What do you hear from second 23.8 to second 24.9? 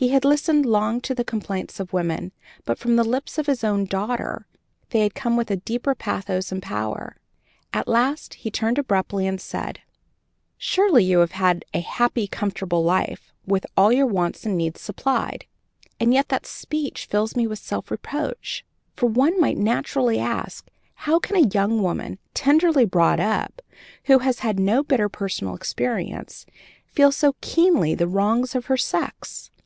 who has had no